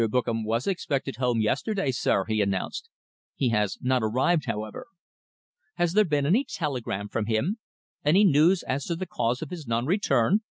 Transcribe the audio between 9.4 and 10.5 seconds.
of his non return?"